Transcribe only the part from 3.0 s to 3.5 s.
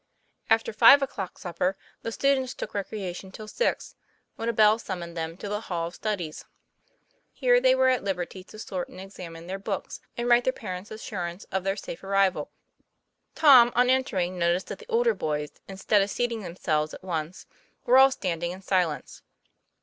tion till